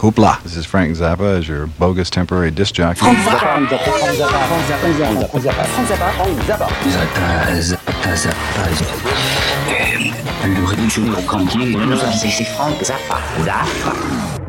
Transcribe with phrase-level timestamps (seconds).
[0.00, 0.42] Hoopla.
[0.42, 3.00] This is Frank Zappa as your bogus temporary disc jockey.
[3.00, 3.38] Frank Zappa.
[3.38, 3.92] Frank Zappa.
[3.98, 4.48] Frank Zappa.
[4.48, 5.66] Frank Zappa.
[12.56, 12.78] Frank
[13.44, 14.39] Zappa.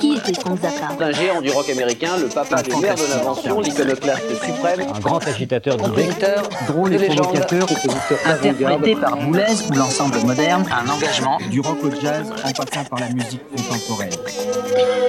[0.00, 3.60] Qui était Frank Zappa Un géant du rock américain, le papa des mères de l'invention,
[3.60, 6.08] l'iconoclaste suprême, Un grand agitateur d'idées.
[6.68, 7.66] Drôle et provocateur.
[8.26, 13.00] Interprété par Boulez ou l'ensemble moderne, un engagement du rock au jazz en passant par
[13.00, 14.10] la musique contemporaine.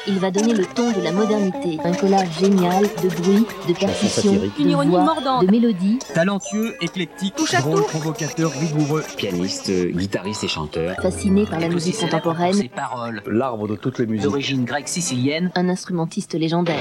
[0.08, 1.80] Il va donner le ton de la modernité.
[1.84, 4.58] Un collage génial de bruits, de percussions, satirique.
[4.58, 5.45] de Une ironie voix, mordante.
[5.45, 9.03] de mélodies, Talentueux, éclectique, drôle, provocateur, rigoureux.
[9.17, 10.95] pianiste, guitariste et chanteur.
[11.02, 14.23] fasciné par la musique contemporaine, Ses paroles, L'arbre de toutes les musiques.
[14.26, 16.77] d'origine grecque sicilienne, un instrumentiste légendaire.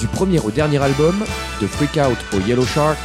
[0.00, 1.24] Du premier au dernier album,
[1.60, 2.98] de Freak Out au Yellow Shark,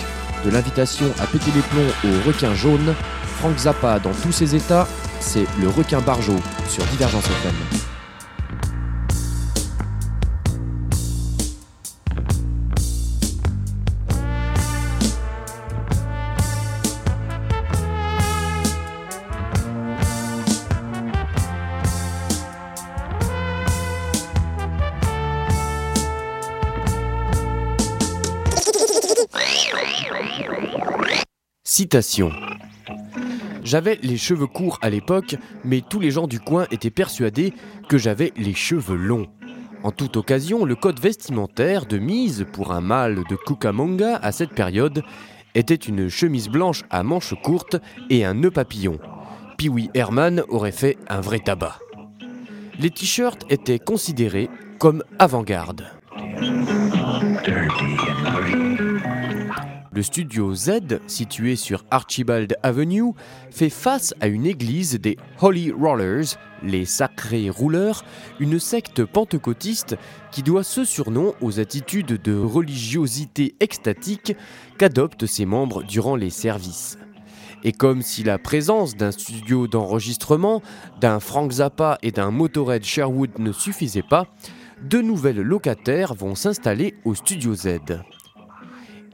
[0.45, 2.93] de l'invitation à péter les plombs au requin jaune,
[3.39, 4.87] Frank Zappa dans tous ses états,
[5.19, 6.35] c'est le requin barjo
[6.67, 7.94] sur Divergence FM.
[33.63, 37.53] J'avais les cheveux courts à l'époque, mais tous les gens du coin étaient persuadés
[37.89, 39.27] que j'avais les cheveux longs.
[39.83, 44.53] En toute occasion, le code vestimentaire de mise pour un mâle de Cucamonga à cette
[44.53, 45.03] période
[45.55, 47.77] était une chemise blanche à manches courtes
[48.09, 48.99] et un nœud papillon.
[49.57, 51.79] Pee-wee Herman aurait fait un vrai tabac.
[52.79, 54.49] Les t-shirts étaient considérés
[54.79, 55.85] comme avant-garde.
[59.95, 63.13] Le studio Z, situé sur Archibald Avenue,
[63.49, 68.03] fait face à une église des Holy Rollers, les sacrés rouleurs,
[68.41, 69.95] une secte pentecôtiste
[70.33, 74.35] qui doit ce surnom aux attitudes de religiosité extatique
[74.77, 76.97] qu'adoptent ses membres durant les services.
[77.63, 80.61] Et comme si la présence d'un studio d'enregistrement,
[80.99, 84.27] d'un Frank Zappa et d'un Motorhead Sherwood ne suffisait pas,
[84.83, 87.79] deux nouvelles locataires vont s'installer au studio Z.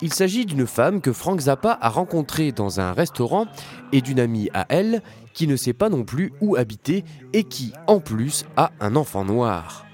[0.03, 3.45] Il s'agit d'une femme que Frank Zappa a rencontrée dans un restaurant
[3.91, 5.03] et d'une amie à elle
[5.34, 9.23] qui ne sait pas non plus où habiter et qui, en plus, a un enfant
[9.23, 9.85] noir.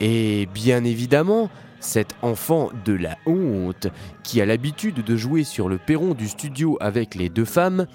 [0.00, 1.50] Et bien évidemment,
[1.80, 3.88] cet enfant de la honte,
[4.22, 7.86] qui a l'habitude de jouer sur le perron du studio avec les deux femmes,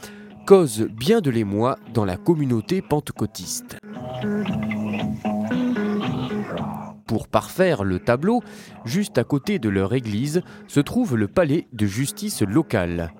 [0.47, 3.77] cause bien de l'émoi dans la communauté pentecôtiste.
[7.07, 8.41] Pour parfaire le tableau,
[8.83, 13.13] juste à côté de leur église se trouve le palais de justice local.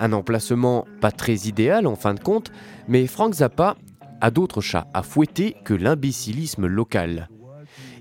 [0.00, 2.50] Un emplacement pas très idéal en fin de compte,
[2.88, 3.76] mais Frank Zappa
[4.20, 7.28] a d'autres chats à fouetter que l'imbécilisme local.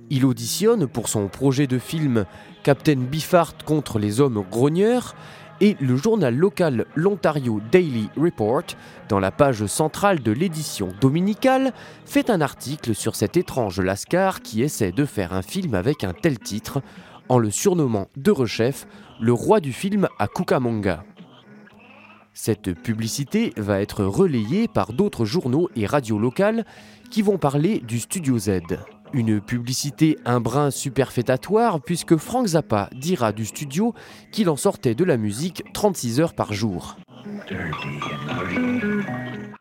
[0.09, 2.25] Il auditionne pour son projet de film
[2.63, 5.15] Captain Biffart contre les hommes grogneurs
[5.61, 8.63] et le journal local l'Ontario Daily Report,
[9.09, 11.73] dans la page centrale de l'édition dominicale,
[12.05, 16.13] fait un article sur cet étrange lascar qui essaie de faire un film avec un
[16.13, 16.81] tel titre,
[17.27, 18.87] en le surnommant de rechef
[19.19, 21.03] le roi du film à Cucamonga.
[22.33, 26.65] Cette publicité va être relayée par d'autres journaux et radios locales
[27.11, 28.61] qui vont parler du Studio Z.
[29.13, 33.93] Une publicité un brin superfétatoire puisque Frank Zappa dira du studio
[34.31, 36.95] qu'il en sortait de la musique 36 heures par jour.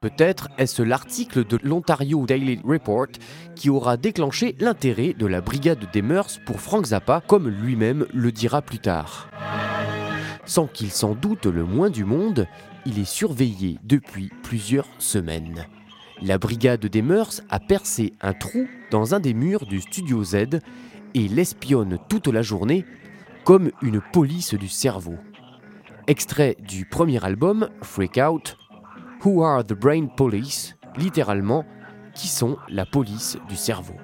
[0.00, 3.08] Peut-être est-ce l'article de l'Ontario Daily Report
[3.56, 8.30] qui aura déclenché l'intérêt de la Brigade des Mœurs pour Frank Zappa, comme lui-même le
[8.30, 9.30] dira plus tard.
[10.44, 12.46] Sans qu'il s'en doute le moins du monde,
[12.86, 15.66] il est surveillé depuis plusieurs semaines.
[16.20, 20.60] La brigade des mœurs a percé un trou dans un des murs du studio Z
[21.14, 22.84] et l'espionne toute la journée
[23.44, 25.14] comme une police du cerveau.
[26.08, 28.56] Extrait du premier album, Freak Out,
[29.24, 31.64] Who are the Brain Police Littéralement,
[32.14, 33.94] qui sont la police du cerveau.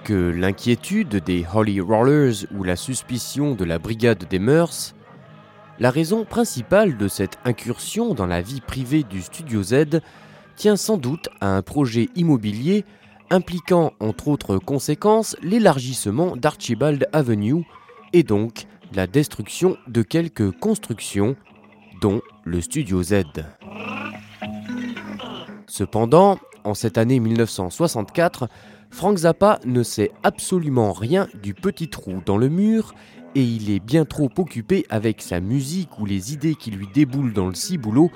[0.00, 4.94] Que l'inquiétude des Holy Rollers ou la suspicion de la brigade des mœurs,
[5.78, 10.00] la raison principale de cette incursion dans la vie privée du Studio Z
[10.56, 12.84] tient sans doute à un projet immobilier
[13.30, 17.64] impliquant entre autres conséquences l'élargissement d'Archibald Avenue
[18.12, 21.36] et donc la destruction de quelques constructions,
[22.00, 23.22] dont le Studio Z.
[25.66, 28.48] Cependant, en cette année 1964,
[28.92, 32.94] Frank Zappa ne sait absolument rien du petit trou dans le mur
[33.34, 37.32] et il est bien trop occupé avec sa musique ou les idées qui lui déboulent
[37.32, 38.10] dans le ciboulot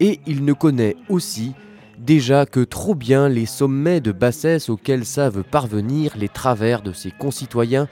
[0.00, 1.52] et il ne connaît aussi
[1.98, 7.10] déjà que trop bien les sommets de bassesse auxquels savent parvenir les travers de ses
[7.10, 7.86] concitoyens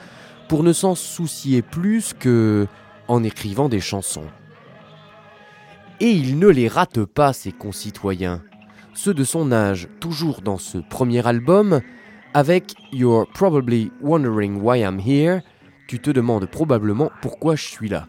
[0.49, 2.67] pour ne s'en soucier plus que
[3.09, 4.27] en écrivant des chansons.
[6.01, 8.43] Et il ne les rate pas, ses concitoyens,
[8.95, 11.81] ceux de son âge, toujours dans ce premier album,
[12.35, 15.43] avec You're Probably Wondering Why I'm Here,
[15.87, 18.07] tu te demandes probablement pourquoi je suis là.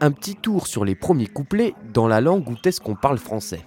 [0.00, 3.64] Un petit tour sur les premiers couplets dans la langue où est-ce qu'on parle français.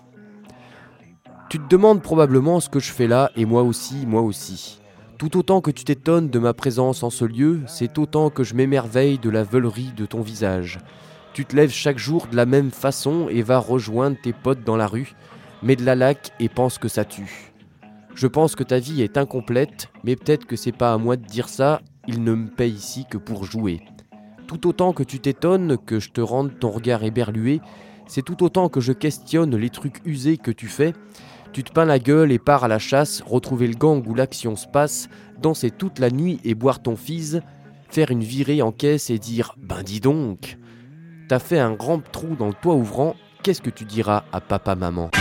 [1.49, 4.79] Tu te demandes probablement ce que je fais là, et moi aussi, moi aussi.
[5.17, 8.53] Tout autant que tu t'étonnes de ma présence en ce lieu, c'est autant que je
[8.53, 10.79] m'émerveille de la veulerie de ton visage.
[11.33, 14.77] Tu te lèves chaque jour de la même façon et vas rejoindre tes potes dans
[14.77, 15.13] la rue,
[15.63, 17.48] mets de la laque et pense que ça tue.
[18.15, 21.25] Je pense que ta vie est incomplète, mais peut-être que c'est pas à moi de
[21.25, 23.81] dire ça, il ne me paye ici que pour jouer.
[24.47, 27.61] Tout autant que tu t'étonnes que je te rende ton regard éberlué,
[28.07, 30.93] c'est tout autant que je questionne les trucs usés que tu fais.
[31.53, 34.55] Tu te peins la gueule et pars à la chasse, retrouver le gang où l'action
[34.55, 37.39] se passe, danser toute la nuit et boire ton fils,
[37.89, 40.57] faire une virée en caisse et dire Ben dis donc
[41.27, 45.11] T'as fait un grand trou dans le toit ouvrant, qu'est-ce que tu diras à papa-maman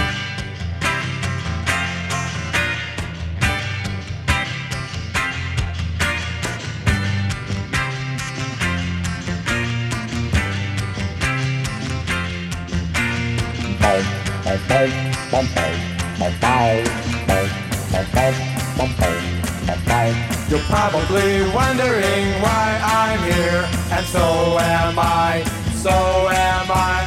[20.50, 27.04] You're probably wondering why I'm here, and so am I, so am I.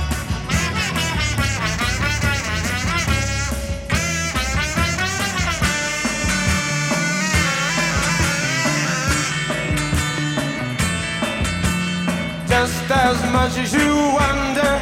[12.48, 14.82] Just as much as you wonder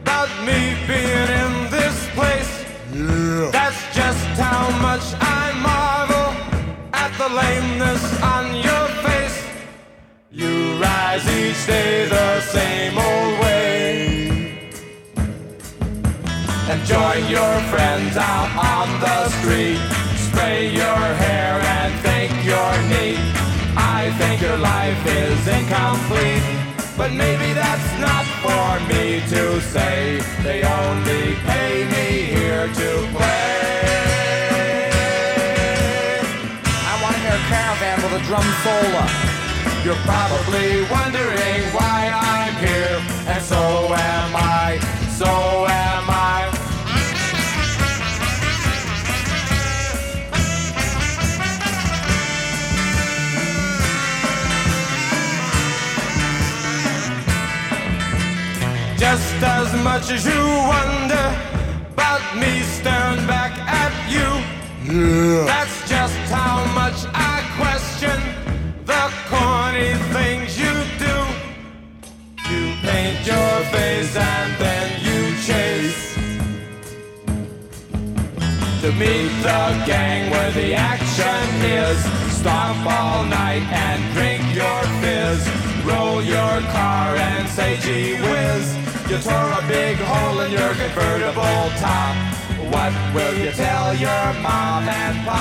[0.00, 1.59] about me being in
[11.70, 14.58] day the same old way.
[16.70, 19.80] And join your friends out on the street.
[20.26, 23.22] Spray your hair and think you're neat.
[23.98, 26.44] I think your life is incomplete.
[26.98, 29.42] But maybe that's not for me to
[29.74, 30.20] say.
[30.46, 33.50] They only pay me here to play.
[36.90, 39.29] I want to hear a caravan with a drum solo.
[39.82, 44.78] You're probably wondering why I'm here, and so am I,
[45.16, 46.50] so am I.
[58.98, 61.34] Just as much as you wonder
[61.94, 64.28] about me staring back at you.
[65.46, 65.79] That's
[73.72, 76.14] face and then you chase
[78.80, 81.98] to meet the gang where the action is.
[82.40, 85.46] Stomp all night and drink your fizz.
[85.84, 88.76] Roll your car and say gee whiz.
[89.10, 92.16] You tore a big hole in your convertible top.
[92.72, 95.40] What will you tell your mom and pop?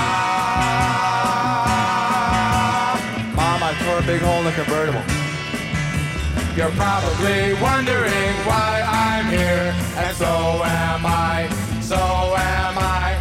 [3.35, 5.18] Mom, I tore a big hole in the convertible.
[6.59, 11.47] You're probably wondering why I'm here, and so am I,
[11.79, 13.15] so am I.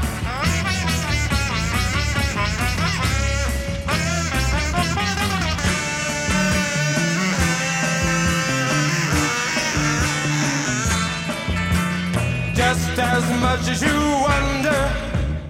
[12.57, 14.81] Just as much as you wonder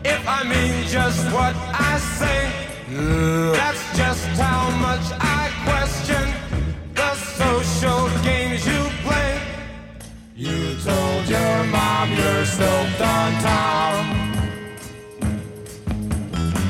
[0.05, 2.53] if I mean just what I say.
[3.55, 5.28] That's just how much I
[13.43, 14.19] Tom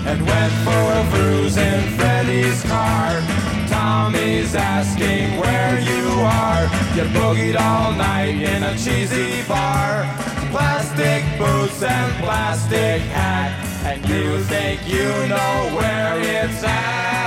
[0.08, 3.20] and went for a cruise in Freddy's car.
[3.68, 6.62] Tommy's asking where you are.
[6.96, 10.06] You boogied all night in a cheesy bar.
[10.50, 13.52] Plastic boots and plastic hat,
[13.84, 17.18] and you think you know where it's at.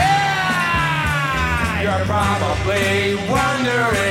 [0.00, 1.82] Yeah!
[1.82, 4.09] You're probably wondering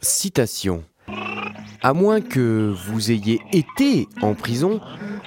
[0.00, 0.84] Citation.
[1.82, 4.80] À moins que vous ayez été en prison,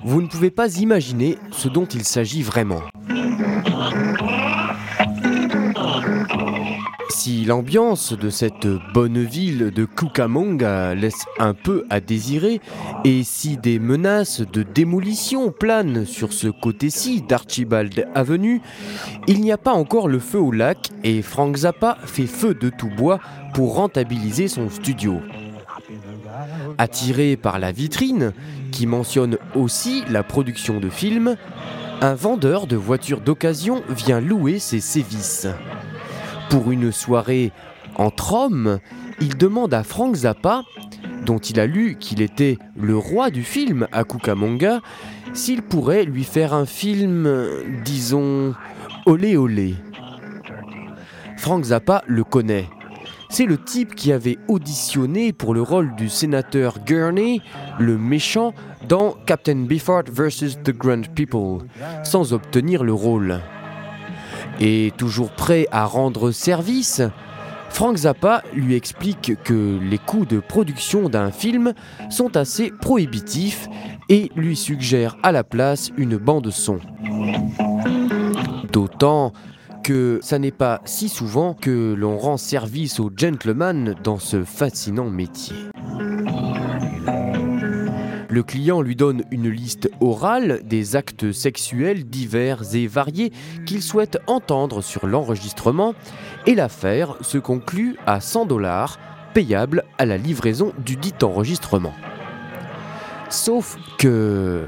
[0.03, 2.81] vous ne pouvez pas imaginer ce dont il s'agit vraiment.
[7.29, 12.59] Si l'ambiance de cette bonne ville de Cucamonga laisse un peu à désirer,
[13.05, 18.63] et si des menaces de démolition planent sur ce côté-ci d'Archibald Avenue,
[19.27, 22.71] il n'y a pas encore le feu au lac et Frank Zappa fait feu de
[22.71, 23.19] tout bois
[23.53, 25.21] pour rentabiliser son studio.
[26.79, 28.33] Attiré par la vitrine,
[28.71, 31.36] qui mentionne aussi la production de films,
[32.01, 35.48] un vendeur de voitures d'occasion vient louer ses sévices.
[36.50, 37.51] Pour une soirée
[37.96, 38.79] entre hommes,
[39.22, 40.63] il demande à Frank Zappa,
[41.25, 44.79] dont il a lu qu'il était le roi du film à Cucamonga,
[45.34, 47.29] s'il pourrait lui faire un film,
[47.86, 48.56] disons,
[49.06, 49.75] olé olé.
[51.38, 52.68] Frank Zappa le connaît.
[53.29, 57.41] C'est le type qui avait auditionné pour le rôle du sénateur Gurney,
[57.77, 58.53] le méchant,
[58.88, 60.63] dans Captain Beefheart vs.
[60.63, 61.68] The Grand People,
[62.03, 63.39] sans obtenir le rôle.
[64.59, 67.01] Et toujours prêt à rendre service,
[67.69, 71.73] Frank Zappa lui explique que les coûts de production d'un film
[72.09, 73.67] sont assez prohibitifs
[74.09, 76.79] et lui suggère à la place une bande son.
[78.73, 79.31] D'autant
[79.83, 85.09] que ça n'est pas si souvent que l'on rend service aux gentlemen dans ce fascinant
[85.09, 85.55] métier.
[88.29, 93.31] Le client lui donne une liste orale des actes sexuels divers et variés
[93.65, 95.95] qu'il souhaite entendre sur l'enregistrement
[96.45, 99.00] et l'affaire se conclut à 100 dollars
[99.33, 101.93] payable à la livraison du dit enregistrement.
[103.29, 104.65] Sauf que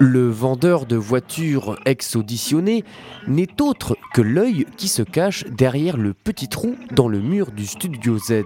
[0.00, 2.84] le vendeur de voitures ex-auditionné
[3.28, 7.66] n'est autre que l'œil qui se cache derrière le petit trou dans le mur du
[7.66, 8.42] studio Z.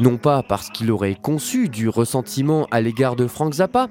[0.00, 3.88] Non pas parce qu'il aurait conçu du ressentiment à l'égard de Frank Zappa,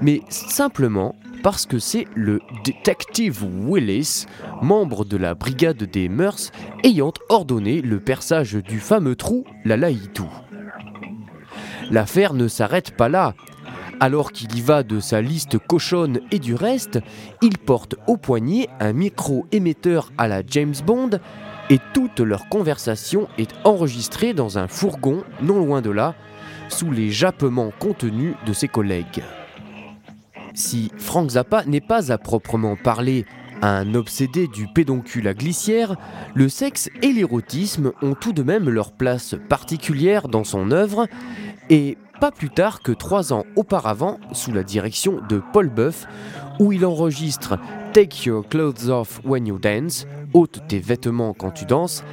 [0.00, 4.26] mais simplement parce que c'est le détective Willis,
[4.62, 6.52] membre de la brigade des mœurs,
[6.84, 10.28] ayant ordonné le perçage du fameux trou La Laïtou.
[11.90, 13.34] L'affaire ne s'arrête pas là.
[14.00, 16.98] Alors qu'il y va de sa liste cochonne et du reste,
[17.40, 21.10] il porte au poignet un micro-émetteur à la James Bond
[21.70, 26.14] et toute leur conversation est enregistrée dans un fourgon non loin de là,
[26.68, 29.22] sous les jappements contenus de ses collègues.
[30.54, 33.24] Si Frank Zappa n'est pas à proprement parler
[33.62, 35.96] un obsédé du pédoncule à glissière,
[36.34, 41.06] le sexe et l'érotisme ont tout de même leur place particulière dans son œuvre,
[41.70, 46.06] et pas plus tard que trois ans auparavant, sous la direction de Paul Buff,
[46.58, 47.58] où il enregistre
[47.92, 52.04] Take Your Clothes Off When You Dance, ôte tes vêtements quand tu danses,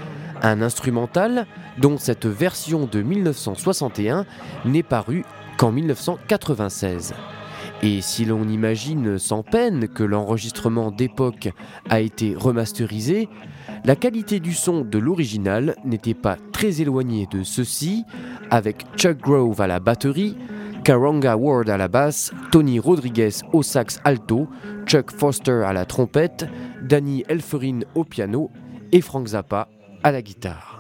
[0.42, 1.46] un instrumental
[1.78, 4.26] dont cette version de 1961
[4.66, 5.24] n'est parue
[5.58, 7.14] qu'en 1996.
[7.82, 11.50] Et si l'on imagine sans peine que l'enregistrement d'époque
[11.90, 13.30] a été remasterisé,
[13.86, 18.04] la qualité du son de l'original n'était pas très éloignée de ceci,
[18.52, 20.36] avec Chuck Grove à la batterie,
[20.84, 24.48] Karanga Ward à la basse, Tony Rodriguez au sax alto,
[24.86, 26.46] Chuck Foster à la trompette,
[26.82, 28.50] Danny Elferin au piano
[28.92, 29.68] et Frank Zappa
[30.04, 30.79] à la guitare.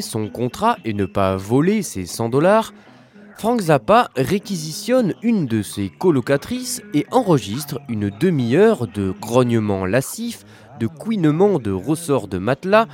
[0.00, 2.72] Son contrat et ne pas voler ses 100 dollars,
[3.36, 10.44] Frank Zappa réquisitionne une de ses colocatrices et enregistre une demi-heure de grognements lascifs,
[10.78, 12.86] de couinements de ressorts de matelas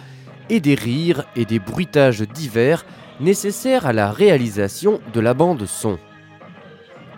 [0.49, 2.87] et des rires et des bruitages divers
[3.21, 5.99] nécessaires à la réalisation de la bande son.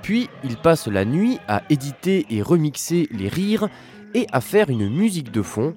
[0.02, 3.68] Puis il passe la nuit à éditer et remixer les rires
[4.14, 5.74] et à faire une musique de fond,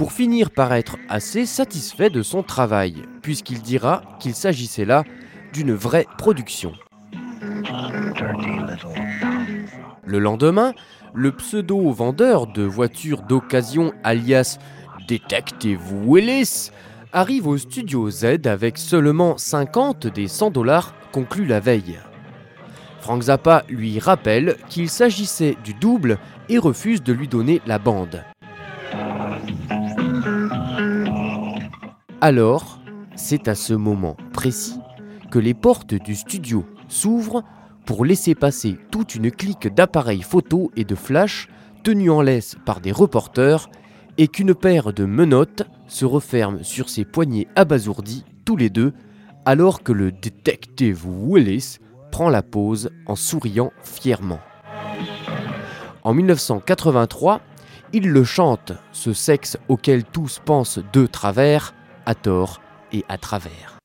[0.00, 5.04] pour finir par être assez satisfait de son travail, puisqu'il dira qu'il s'agissait là
[5.52, 6.72] d'une vraie production.
[10.06, 10.72] Le lendemain,
[11.12, 14.56] le pseudo-vendeur de voitures d'occasion alias
[15.06, 16.70] Detective Willis
[17.12, 21.98] arrive au studio Z avec seulement 50 des 100 dollars conclus la veille.
[23.00, 26.16] Frank Zappa lui rappelle qu'il s'agissait du double
[26.48, 28.24] et refuse de lui donner la bande.
[32.22, 32.78] Alors,
[33.16, 34.78] c'est à ce moment précis
[35.30, 37.44] que les portes du studio s'ouvrent
[37.86, 41.48] pour laisser passer toute une clique d'appareils photo et de flash
[41.82, 43.70] tenus en laisse par des reporters
[44.18, 48.92] et qu'une paire de menottes se referme sur ses poignets abasourdis tous les deux
[49.46, 51.78] alors que le détective Willis
[52.12, 54.40] prend la pause en souriant fièrement.
[56.04, 57.40] En 1983,
[57.94, 61.74] il le chante, ce sexe auquel tous pensent de travers,
[62.06, 62.60] à tort
[62.92, 63.76] et à travers.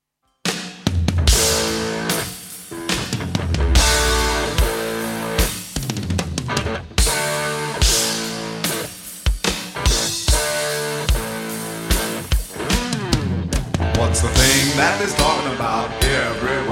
[13.98, 16.65] What's the thing that is talking about everywhere?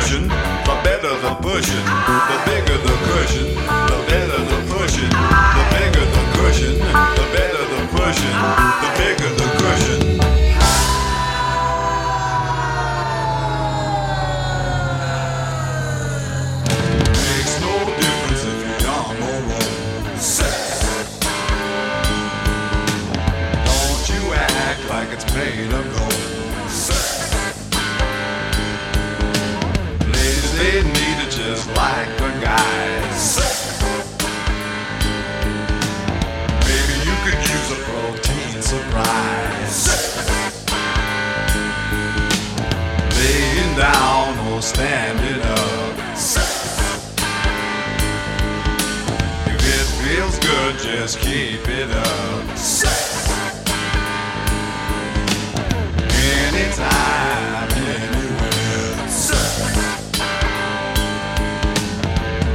[0.00, 0.39] version
[43.70, 45.98] Laying down or standing up.
[49.46, 52.44] If it feels good, just keep it up.
[56.52, 58.96] Anytime, anywhere.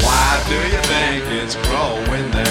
[0.02, 2.45] Why do you think it's growing there?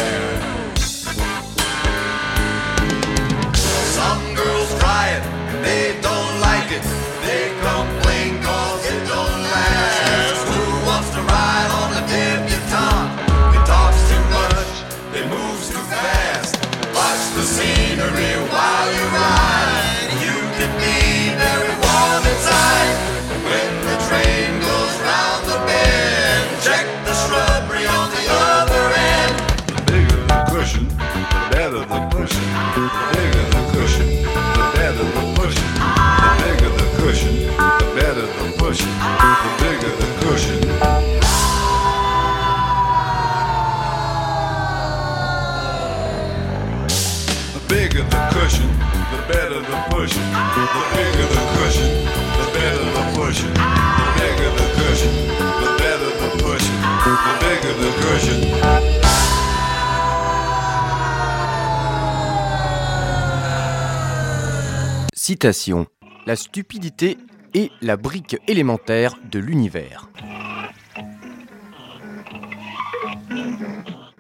[65.14, 65.87] Citation.
[66.27, 67.18] La stupidité
[67.55, 70.11] est la brique élémentaire de l'univers.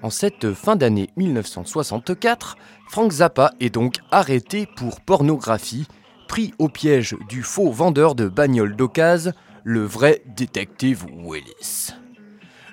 [0.02, 2.56] En cette fin d'année 1964,
[2.88, 5.86] Frank Zappa est donc arrêté pour pornographie,
[6.26, 11.92] pris au piège du faux vendeur de bagnoles d'occasion, le vrai détective Willis.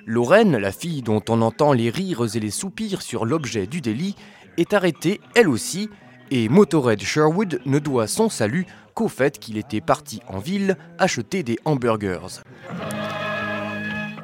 [0.06, 4.16] Lorraine, la fille dont on entend les rires et les soupirs sur l'objet du délit,
[4.56, 5.90] est arrêtée elle aussi,
[6.30, 11.42] et Motorhead Sherwood ne doit son salut qu'au fait qu'il était parti en ville acheter
[11.42, 12.42] des hamburgers.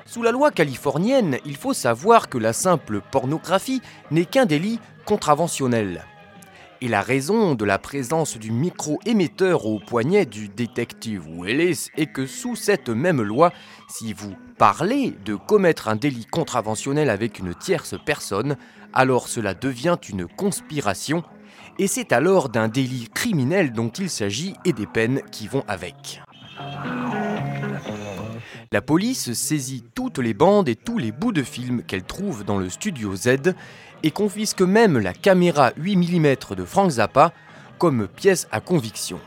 [0.05, 6.05] Sous la loi californienne, il faut savoir que la simple pornographie n'est qu'un délit contraventionnel.
[6.81, 12.25] Et la raison de la présence du micro-émetteur au poignet du détective Willis est que
[12.25, 13.53] sous cette même loi,
[13.89, 18.57] si vous parlez de commettre un délit contraventionnel avec une tierce personne,
[18.93, 21.25] alors cela devient une conspiration,
[21.81, 26.23] et c'est alors d'un délit criminel dont il s'agit et des peines qui vont avec.
[28.71, 32.59] La police saisit toutes les bandes et tous les bouts de film qu'elle trouve dans
[32.59, 33.55] le studio Z
[34.03, 37.33] et confisque même la caméra 8 mm de Frank Zappa
[37.79, 39.21] comme pièce à conviction.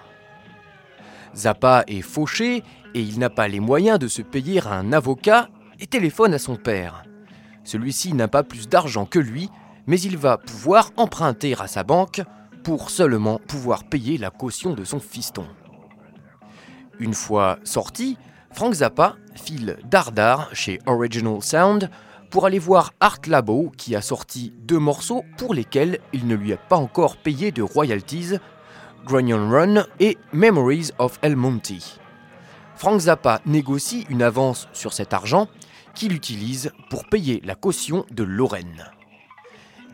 [1.36, 5.88] Zappa est fauché et il n'a pas les moyens de se payer un avocat et
[5.88, 7.04] téléphone à son père.
[7.64, 9.50] Celui-ci n'a pas plus d'argent que lui,
[9.88, 12.22] mais il va pouvoir emprunter à sa banque
[12.64, 15.46] pour seulement pouvoir payer la caution de son fiston.
[17.00, 18.18] Une fois sorti,
[18.52, 21.90] Frank Zappa file dardard chez Original Sound
[22.32, 26.54] pour aller voir Art Labo qui a sorti deux morceaux pour lesquels il ne lui
[26.54, 28.38] a pas encore payé de royalties,
[29.06, 32.00] Grunion Run et Memories of El Monte.
[32.76, 35.48] Frank Zappa négocie une avance sur cet argent
[35.94, 38.86] qu'il utilise pour payer la caution de Lorraine.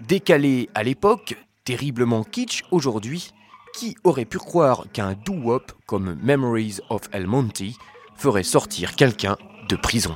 [0.07, 3.31] Décalé à l'époque, terriblement kitsch aujourd'hui,
[3.73, 7.63] qui aurait pu croire qu'un doo-wop comme Memories of El Monte
[8.15, 9.37] ferait sortir quelqu'un
[9.69, 10.15] de prison?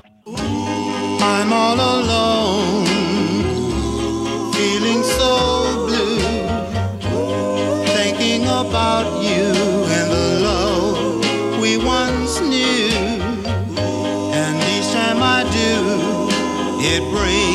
[1.23, 2.85] I'm all alone,
[4.53, 6.19] feeling so blue,
[7.93, 9.53] thinking about you
[9.97, 12.89] and the love we once knew.
[14.33, 16.29] And each time I do,
[16.81, 17.50] it brings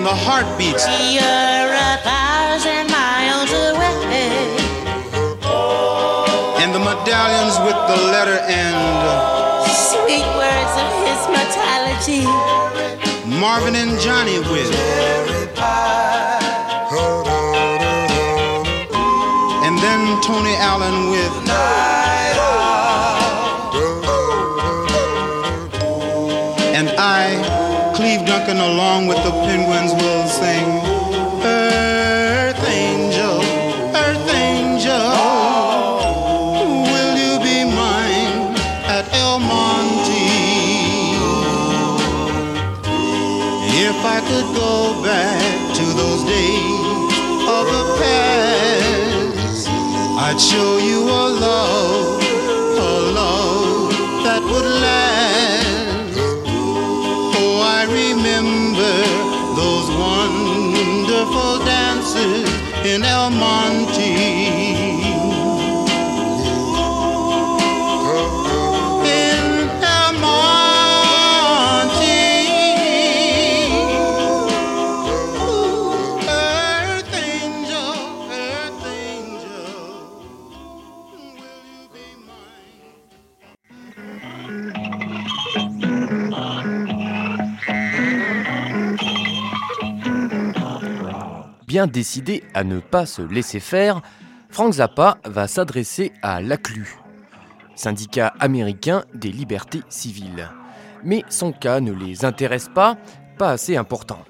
[0.00, 0.86] and the heartbeats.
[1.12, 4.56] You're a thousand miles away.
[6.62, 8.80] And the medallions with the letter and
[9.68, 12.24] Sweet words of his mortality.
[13.28, 14.72] Marvin and Johnny with.
[19.66, 21.49] And then Tony Allen with.
[29.00, 29.99] Along with the Penguins,
[57.90, 58.94] remember
[59.56, 62.48] those wonderful dances
[62.84, 64.79] in El Monte.
[91.70, 94.02] Bien décidé à ne pas se laisser faire,
[94.48, 96.98] Frank Zappa va s'adresser à l'ACLU,
[97.76, 100.50] syndicat américain des libertés civiles.
[101.04, 102.96] Mais son cas ne les intéresse pas,
[103.38, 104.24] pas assez important.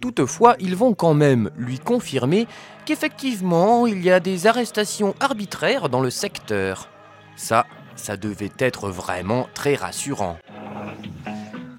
[0.00, 2.48] Toutefois, ils vont quand même lui confirmer
[2.84, 6.88] qu'effectivement, il y a des arrestations arbitraires dans le secteur.
[7.36, 10.36] Ça, ça devait être vraiment très rassurant.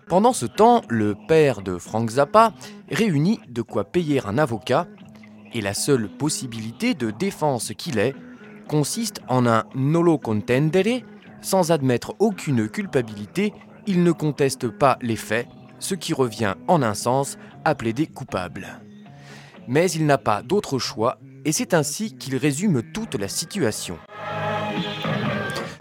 [0.09, 2.53] Pendant ce temps, le père de Frank Zappa
[2.89, 4.87] réunit de quoi payer un avocat,
[5.53, 8.15] et la seule possibilité de défense qu'il ait
[8.67, 11.03] consiste en un nolo contendere,
[11.41, 13.53] sans admettre aucune culpabilité,
[13.85, 18.65] il ne conteste pas les faits, ce qui revient en un sens à plaider coupable.
[19.67, 23.99] Mais il n'a pas d'autre choix, et c'est ainsi qu'il résume toute la situation.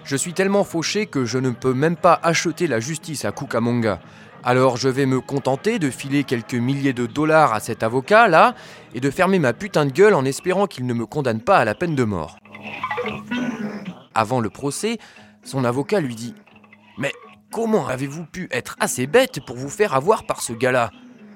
[0.09, 4.01] Je suis tellement fauché que je ne peux même pas acheter la justice à Cucamonga.
[4.43, 8.55] Alors je vais me contenter de filer quelques milliers de dollars à cet avocat là
[8.95, 11.67] et de fermer ma putain de gueule en espérant qu'il ne me condamne pas à
[11.67, 12.39] la peine de mort.
[14.15, 14.97] Avant le procès,
[15.45, 16.35] son avocat lui dit
[16.97, 17.13] Mais
[17.53, 20.91] comment avez-vous pu être assez bête pour vous faire avoir par ce gars-là?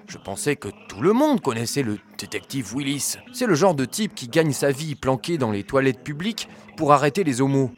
[0.08, 3.16] Je pensais que tout le monde connaissait le détective Willis.
[3.34, 6.94] C'est le genre de type qui gagne sa vie planqué dans les toilettes publiques pour
[6.94, 7.70] arrêter les homos.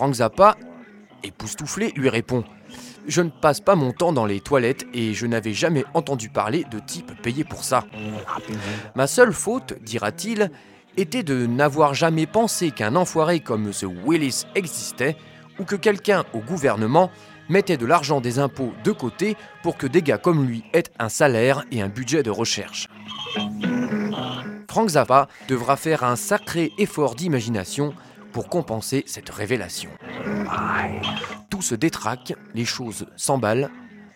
[0.00, 0.56] Frank Zappa,
[1.22, 2.42] époustouflé, lui répond
[3.06, 6.64] Je ne passe pas mon temps dans les toilettes et je n'avais jamais entendu parler
[6.70, 7.84] de type payé pour ça.
[8.94, 10.50] Ma seule faute, dira-t-il,
[10.96, 15.18] était de n'avoir jamais pensé qu'un enfoiré comme ce Willis existait
[15.58, 17.10] ou que quelqu'un au gouvernement
[17.50, 21.10] mettait de l'argent des impôts de côté pour que des gars comme lui aient un
[21.10, 22.88] salaire et un budget de recherche.
[24.66, 27.92] Frank Zappa devra faire un sacré effort d'imagination
[28.32, 29.90] pour compenser cette révélation.
[31.50, 33.70] Tout se détraque, les choses s'emballent.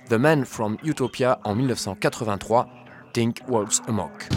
[0.09, 2.68] The Man from Utopia en 1983,
[3.12, 4.29] Think Walks Amok.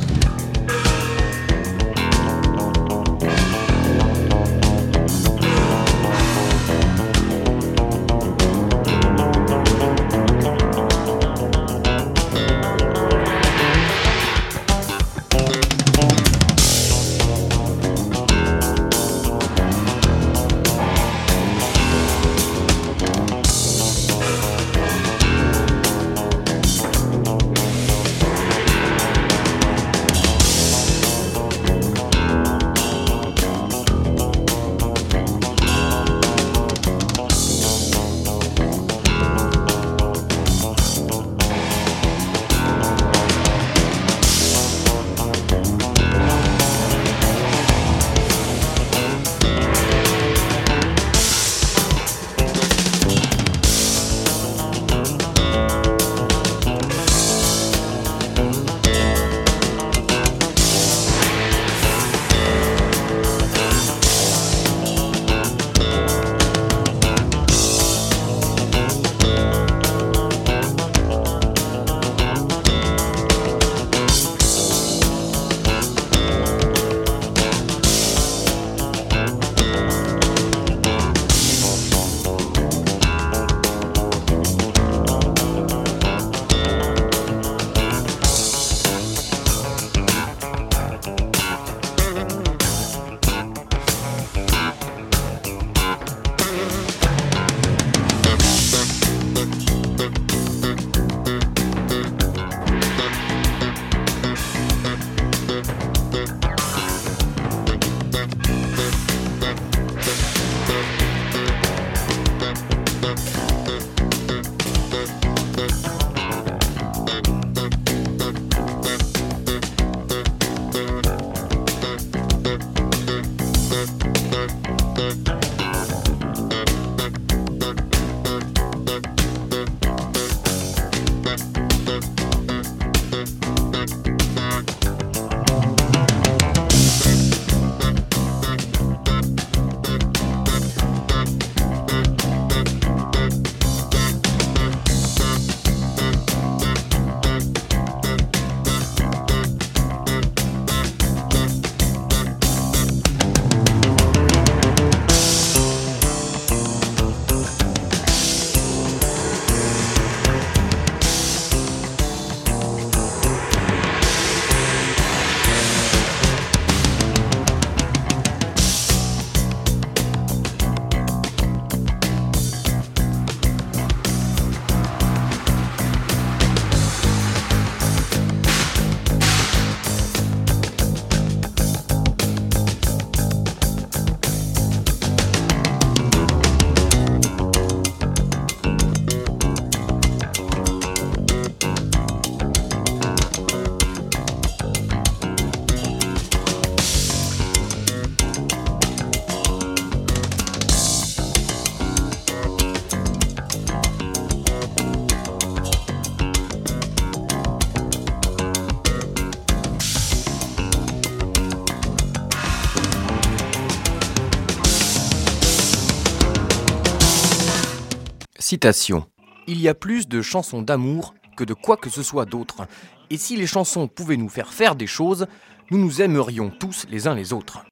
[219.47, 222.67] Il y a plus de chansons d'amour que de quoi que ce soit d'autre.
[223.09, 225.27] Et si les chansons pouvaient nous faire faire des choses,
[225.71, 227.65] nous nous aimerions tous les uns les autres.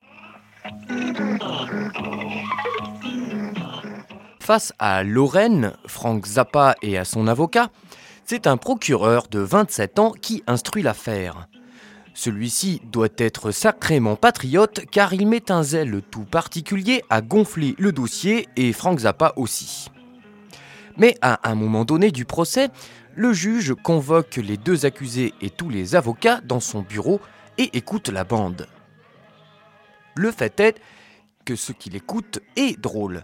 [4.40, 7.72] Face à Lorraine, Frank Zappa et à son avocat,
[8.26, 11.48] c'est un procureur de 27 ans qui instruit l'affaire.
[12.14, 17.92] Celui-ci doit être sacrément patriote car il met un zèle tout particulier à gonfler le
[17.92, 19.90] dossier et Frank Zappa aussi.
[20.98, 22.70] Mais à un moment donné du procès,
[23.16, 27.20] le juge convoque les deux accusés et tous les avocats dans son bureau
[27.58, 28.68] et écoute la bande.
[30.16, 30.80] Le fait est
[31.46, 33.24] que ce qu'il écoute est drôle,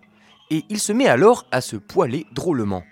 [0.50, 2.84] et il se met alors à se poiler drôlement.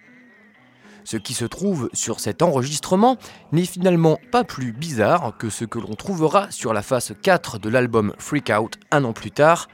[1.03, 3.17] Ce qui se trouve sur cet enregistrement
[3.51, 7.69] n'est finalement pas plus bizarre que ce que l'on trouvera sur la face 4 de
[7.69, 9.69] l'album Freak Out un an plus tard,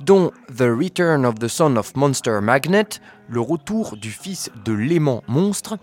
[0.00, 5.22] dont The Return of the Son of Monster Magnet, le retour du fils de l'aimant
[5.28, 5.78] monstre,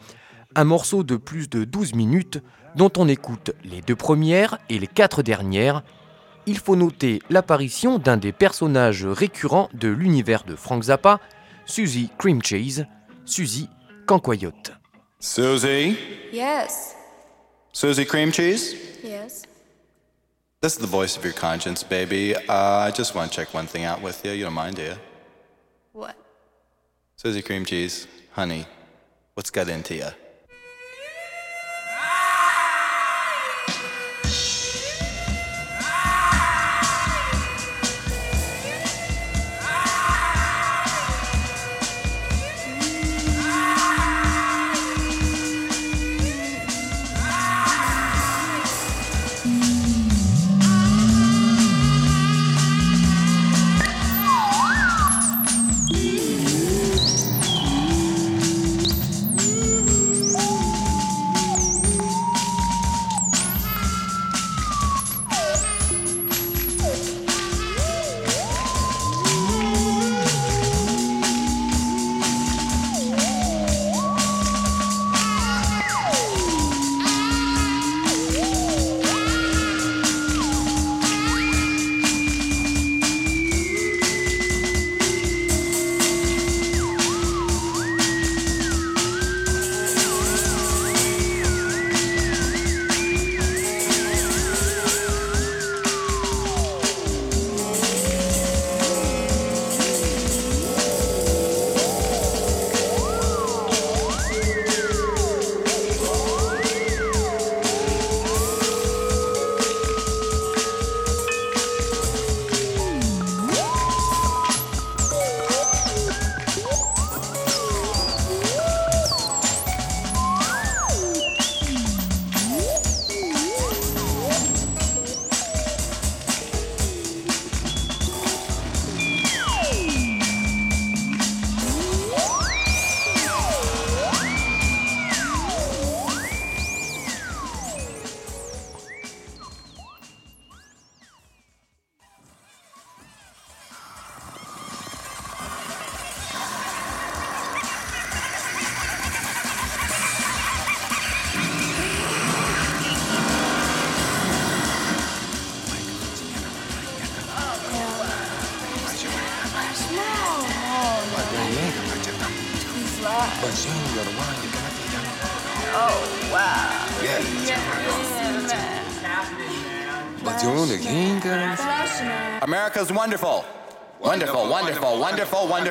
[0.55, 2.41] un morceau de plus de 12 minutes
[2.75, 5.83] dont on écoute les deux premières et les quatre dernières.
[6.45, 11.19] Il faut noter l'apparition d'un des personnages récurrents de l'univers de Frank Zappa,
[11.65, 12.85] Suzy Cream Cheese,
[13.25, 13.69] Suzy
[14.05, 14.73] Cancoyote.
[15.19, 15.97] Susie?
[16.33, 16.95] Yes.
[17.71, 18.75] Susie Cream Cheese?
[19.03, 19.43] Yes.
[20.63, 22.37] This is the voice of your conscience, baby.
[22.37, 24.31] Uh, I just want to check one thing out with you.
[24.31, 24.95] You don't mind, do you?
[25.91, 26.15] What?
[27.17, 28.65] Susie Cream Cheese, honey,
[29.33, 30.07] what's got into you?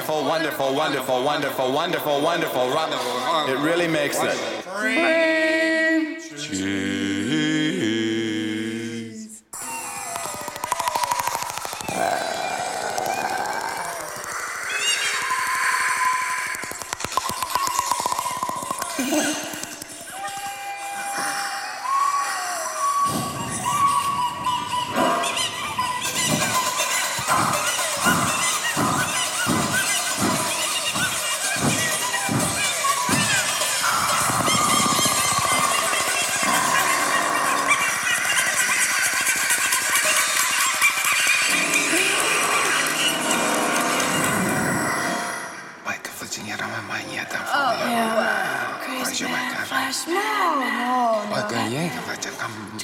[0.09, 3.55] Wonderful, wonderful, wonderful, wonderful, wonderful, wonderful, wonderful.
[3.55, 4.37] It really makes it.
[4.67, 5.32] Crazy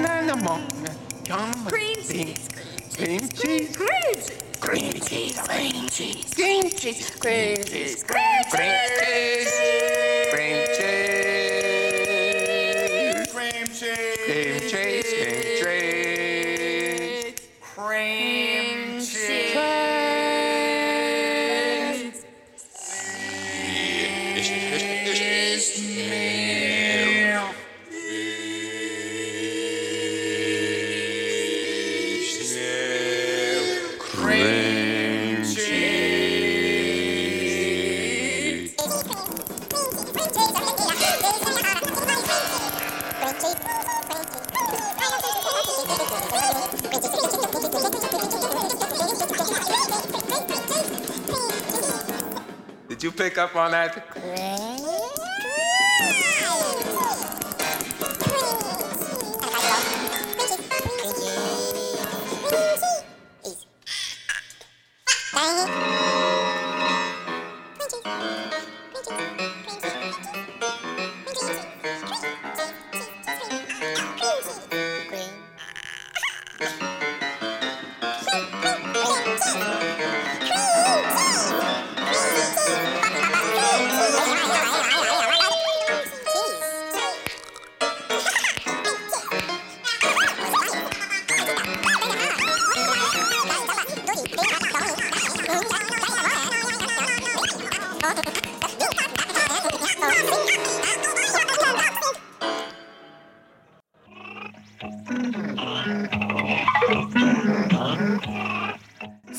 [0.00, 0.60] naar de man.
[1.66, 2.34] Cream cheese.
[2.92, 3.70] Cream cheese.
[3.72, 4.32] Cream cheese.
[4.58, 5.34] Cream cheese.
[5.42, 6.34] Cream cheese.
[6.34, 7.18] Cream cheese.
[7.18, 7.97] Cream cheese.
[53.68, 54.17] On that?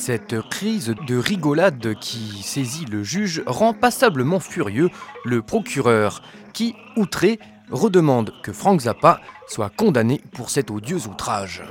[0.10, 4.90] Cette crise de rigolade qui saisit le juge rend passablement furieux
[5.24, 7.38] le procureur qui, outré,
[7.70, 11.62] redemande que Frank Zappa soit condamné pour cet odieux outrage.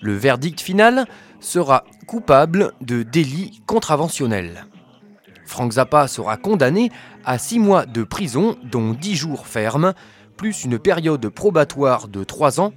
[0.00, 1.08] Le verdict final
[1.40, 4.66] sera coupable de délit contraventionnel.
[5.44, 6.92] Frank Zappa sera condamné
[7.24, 9.92] à 6 mois de prison, dont 10 jours fermes,
[10.36, 12.72] plus une période probatoire de 3 ans,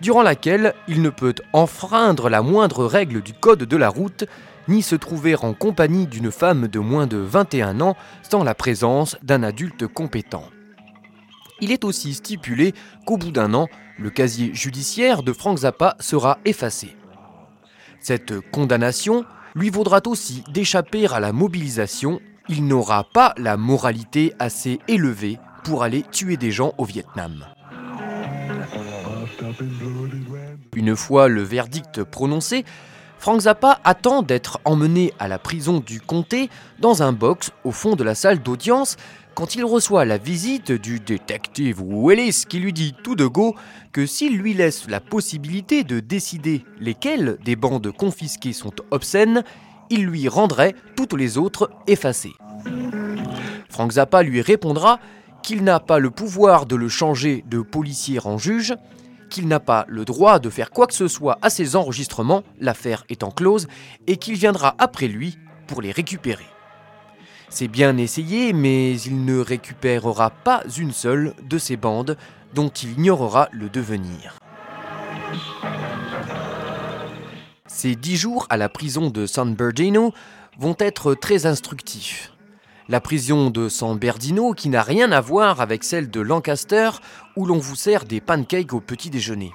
[0.00, 4.24] durant laquelle il ne peut enfreindre la moindre règle du code de la route,
[4.68, 9.16] ni se trouver en compagnie d'une femme de moins de 21 ans sans la présence
[9.22, 10.44] d'un adulte compétent.
[11.60, 12.74] Il est aussi stipulé
[13.06, 13.68] qu'au bout d'un an,
[13.98, 16.94] le casier judiciaire de Frank Zappa sera effacé.
[18.00, 19.24] Cette condamnation
[19.54, 22.20] lui vaudra aussi d'échapper à la mobilisation.
[22.48, 27.46] Il n'aura pas la moralité assez élevée pour aller tuer des gens au Vietnam.
[30.74, 32.64] Une fois le verdict prononcé,
[33.18, 36.50] Frank Zappa attend d'être emmené à la prison du comté
[36.80, 38.96] dans un box au fond de la salle d'audience
[39.34, 43.54] quand il reçoit la visite du détective Willis qui lui dit tout de go
[43.92, 49.44] que s'il lui laisse la possibilité de décider lesquelles des bandes confisquées sont obscènes,
[49.90, 52.32] il lui rendrait toutes les autres effacées.
[53.68, 55.00] Frank Zappa lui répondra
[55.42, 58.74] qu'il n'a pas le pouvoir de le changer de policier en juge,
[59.28, 63.04] qu'il n'a pas le droit de faire quoi que ce soit à ses enregistrements, l'affaire
[63.08, 63.68] étant close,
[64.06, 66.46] et qu'il viendra après lui pour les récupérer.
[67.48, 72.16] C'est bien essayé, mais il ne récupérera pas une seule de ces bandes
[72.54, 74.38] dont il ignorera le devenir.
[77.66, 80.12] Ces dix jours à la prison de San Bernardino
[80.58, 82.32] vont être très instructifs.
[82.88, 86.90] La prison de San Bernardino qui n'a rien à voir avec celle de Lancaster
[87.34, 89.52] où l'on vous sert des pancakes au petit déjeuner.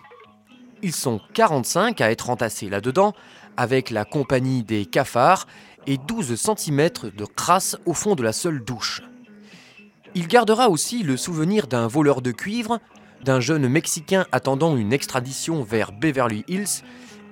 [0.82, 3.14] Ils sont 45 à être entassés là-dedans
[3.56, 5.48] avec la compagnie des cafards
[5.88, 9.02] et 12 cm de crasse au fond de la seule douche.
[10.14, 12.80] Il gardera aussi le souvenir d'un voleur de cuivre,
[13.24, 16.84] d'un jeune Mexicain attendant une extradition vers Beverly Hills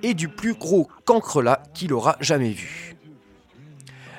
[0.02, 2.96] et du plus gros cancrelat qu'il aura jamais vu.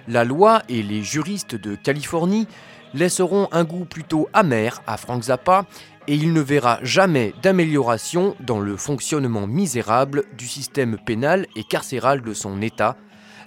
[0.08, 2.48] La loi et les juristes de Californie
[2.94, 5.66] laisseront un goût plutôt amer à Frank Zappa
[6.08, 12.22] et il ne verra jamais d'amélioration dans le fonctionnement misérable du système pénal et carcéral
[12.22, 12.98] de son État,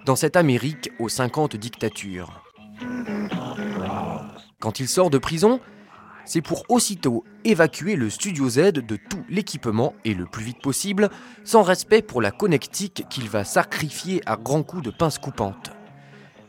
[0.07, 2.43] dans cette Amérique aux 50 dictatures.
[4.61, 5.61] Quand il sort de prison,
[6.25, 11.11] c'est pour aussitôt évacuer le Studio Z de tout l'équipement et le plus vite possible,
[11.45, 15.74] sans respect pour la connectique qu'il va sacrifier à grands coups de pince coupante.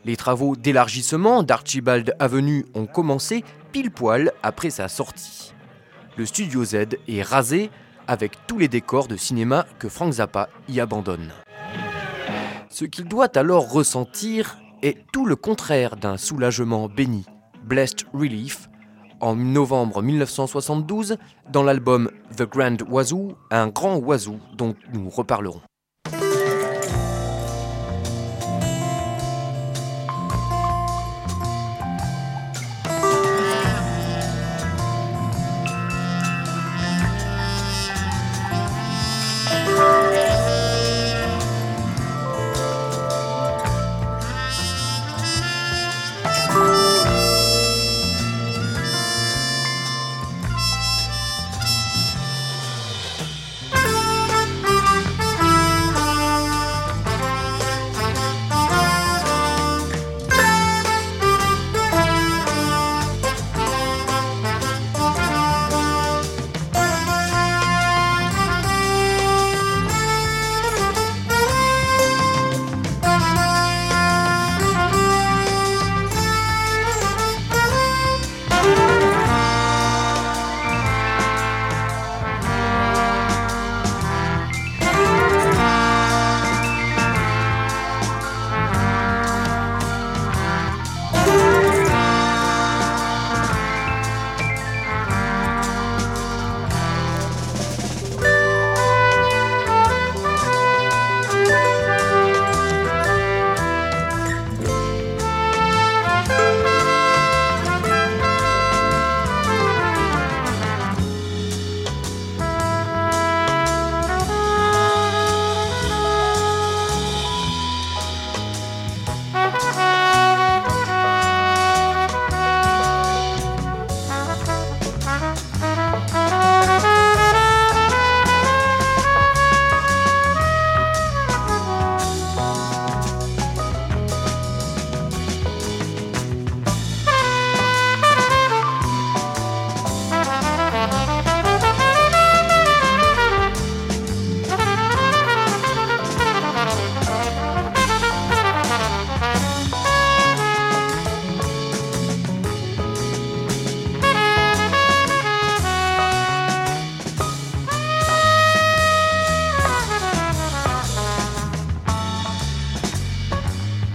[0.06, 3.42] Les travaux d'élargissement d'Archibald Avenue ont commencé
[3.72, 5.52] pile poil après sa sortie.
[6.16, 6.76] Le Studio Z
[7.08, 7.70] est rasé
[8.06, 11.32] avec tous les décors de cinéma que Frank Zappa y abandonne.
[12.70, 17.26] Ce qu'il doit alors ressentir est tout le contraire d'un soulagement béni,
[17.64, 18.70] Blessed Relief,
[19.18, 21.16] en novembre 1972
[21.50, 25.62] dans l'album The Grand Wazoo, un grand oiseau dont nous reparlerons.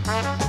[0.06, 0.41] Bye.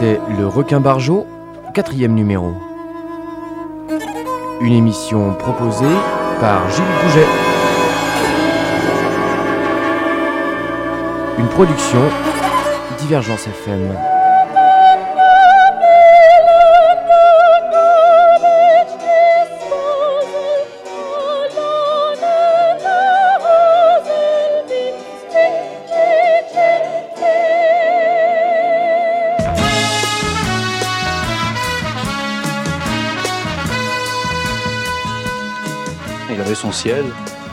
[0.00, 1.26] C'était Le Requin Barjot,
[1.74, 2.54] quatrième numéro.
[4.62, 5.84] Une émission proposée
[6.40, 7.26] par Gilles Bouget.
[11.38, 12.00] Une production
[12.98, 14.09] Divergence FM.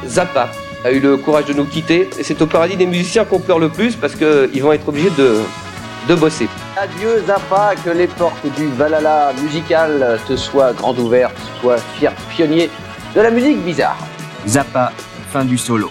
[0.06, 0.50] Zappa
[0.86, 3.60] a eu le courage de nous quitter et c'est au paradis des musiciens qu'on pleure
[3.60, 5.42] le plus parce qu'ils vont être obligés de,
[6.08, 6.48] de bosser.
[6.78, 12.70] Adieu Zappa, que les portes du Valhalla musical te soient grandes ouvertes, sois fier pionnier
[13.16, 13.98] de la musique bizarre.
[14.48, 14.92] Zappa,
[15.32, 15.90] fin du solo.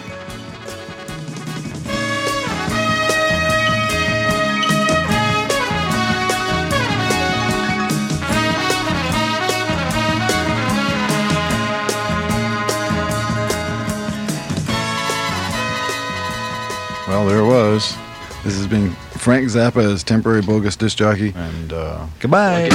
[19.27, 22.68] Frank Zappa as temporary bogus disc jockey, and uh, goodbye.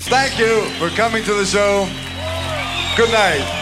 [0.00, 1.88] Thank you for coming to the show.
[2.94, 3.57] Good night.